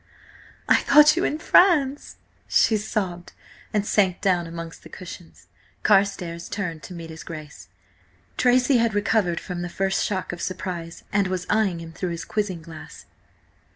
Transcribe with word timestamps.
"I 0.67 0.77
thought 0.77 1.15
you 1.15 1.23
in 1.23 1.37
France!" 1.37 2.15
she 2.47 2.75
sobbed, 2.75 3.33
and 3.71 3.85
sank 3.85 4.19
down 4.19 4.47
amongst 4.47 4.81
the 4.81 4.89
cushions. 4.89 5.45
Carstares 5.83 6.49
turned 6.49 6.81
to 6.81 6.95
meet 6.95 7.11
his 7.11 7.23
Grace 7.23 7.67
Tracy 8.35 8.77
had 8.77 8.95
recovered 8.95 9.39
from 9.39 9.61
the 9.61 9.69
first 9.69 10.03
shock 10.03 10.33
of 10.33 10.41
surprise 10.41 11.03
and 11.13 11.27
was 11.27 11.45
eyeing 11.51 11.77
him 11.81 11.93
though 12.01 12.09
his 12.09 12.25
quizzing 12.25 12.63
glass. 12.63 13.05